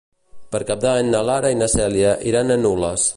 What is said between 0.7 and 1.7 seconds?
d'Any na Lara i na